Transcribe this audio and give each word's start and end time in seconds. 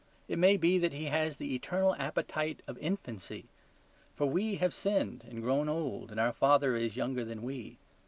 It 0.27 0.39
may 0.39 0.57
be 0.57 0.79
that 0.79 0.93
He 0.93 1.05
has 1.13 1.37
the 1.37 1.53
eternal 1.53 1.93
appetite 1.93 2.63
of 2.65 2.75
infancy; 2.79 3.45
for 4.15 4.25
we 4.25 4.55
have 4.55 4.73
sinned 4.73 5.23
and 5.29 5.43
grown 5.43 5.69
old, 5.69 6.09
and 6.09 6.19
our 6.19 6.33
Father 6.33 6.75
is 6.75 6.97
younger 6.97 7.23
than 7.23 7.43
we. 7.43 7.77